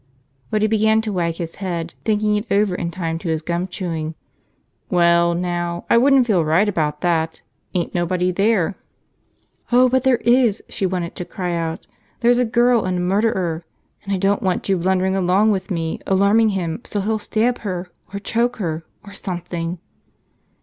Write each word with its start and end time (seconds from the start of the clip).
But 0.49 0.63
he 0.63 0.67
began 0.67 0.99
to 1.01 1.13
wag 1.13 1.35
his 1.35 1.57
head, 1.57 1.93
thinking 2.05 2.35
it 2.35 2.51
over 2.51 2.73
in 2.73 2.89
time 2.89 3.19
to 3.19 3.27
his 3.29 3.43
gum 3.43 3.67
chewing. 3.67 4.15
"Well, 4.89 5.35
now, 5.35 5.85
I 5.91 5.99
wouldn't 5.99 6.25
feel 6.25 6.43
right 6.43 6.67
about 6.67 7.01
that. 7.01 7.43
Ain't 7.75 7.93
nobody 7.93 8.31
there." 8.31 8.75
Oh, 9.71 9.87
but 9.89 10.01
there 10.01 10.17
is, 10.25 10.63
she 10.67 10.87
wanted 10.87 11.13
to 11.17 11.23
cry 11.25 11.53
out, 11.53 11.85
there's 12.21 12.39
a 12.39 12.45
girl 12.45 12.83
and 12.85 12.97
a 12.97 13.01
murderer. 13.01 13.63
And 14.03 14.11
I 14.11 14.17
don't 14.17 14.41
want 14.41 14.67
you 14.67 14.77
blundering 14.77 15.15
along 15.15 15.51
with 15.51 15.69
me, 15.69 15.99
alarming 16.07 16.49
him 16.49 16.81
so 16.83 17.01
he'll 17.01 17.19
stab 17.19 17.59
her, 17.59 17.91
or 18.11 18.17
choke 18.19 18.55
her, 18.57 18.83
or 19.03 19.13
something! 19.13 19.77